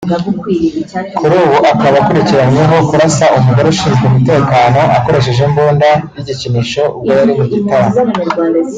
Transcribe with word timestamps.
Kuri 1.17 1.35
ubu 1.43 1.57
akaba 1.73 1.95
akurikiranweho 2.01 2.75
kurasa 2.89 3.25
umugore 3.37 3.67
ushinzwe 3.69 4.03
umutekano 4.07 4.79
akoresheje 4.97 5.41
imbunda 5.47 5.87
y'igikinisho 6.15 6.83
ubwo 6.97 7.11
yari 7.17 7.33
mu 7.39 7.45
gitaramo 7.51 8.13